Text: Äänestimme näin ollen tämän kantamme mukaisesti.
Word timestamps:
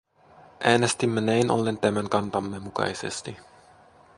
Äänestimme 0.63 1.21
näin 1.21 1.51
ollen 1.51 1.77
tämän 1.77 2.09
kantamme 2.09 2.59
mukaisesti. 2.59 3.37